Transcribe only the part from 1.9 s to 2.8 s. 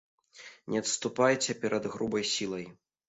грубай сілай.